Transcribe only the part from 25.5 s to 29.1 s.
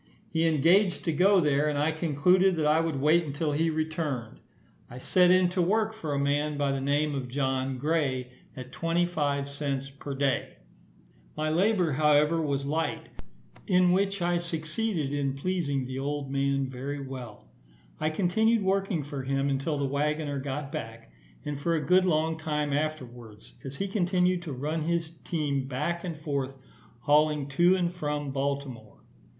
back and forward, hauling to and from Baltimore.